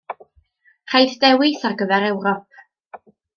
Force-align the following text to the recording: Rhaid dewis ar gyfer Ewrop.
Rhaid 0.93 1.13
dewis 1.25 1.67
ar 1.69 1.75
gyfer 1.83 2.07
Ewrop. 2.09 2.61